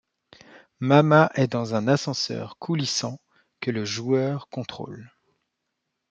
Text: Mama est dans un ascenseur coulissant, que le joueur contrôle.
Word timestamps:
Mama 0.79 1.29
est 1.35 1.45
dans 1.45 1.75
un 1.75 1.87
ascenseur 1.87 2.57
coulissant, 2.57 3.19
que 3.59 3.69
le 3.69 3.85
joueur 3.85 4.49
contrôle. 4.49 5.11